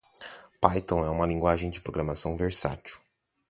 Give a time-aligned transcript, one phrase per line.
[0.59, 2.97] Python é uma linguagem de programação versátil.